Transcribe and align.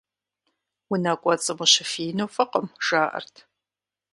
Унэ 0.91 1.13
кӀуэцӀым 1.21 1.59
ущыфиину 1.63 2.27
фӀыкъым, 2.33 2.67
жаӀэрт. 2.85 3.35